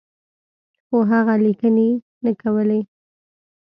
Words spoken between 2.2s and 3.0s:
نه کولې.